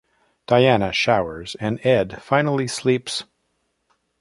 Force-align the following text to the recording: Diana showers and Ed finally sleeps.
Diana 0.47 0.91
showers 0.91 1.53
and 1.59 1.79
Ed 1.85 2.23
finally 2.23 2.65
sleeps. 2.65 3.25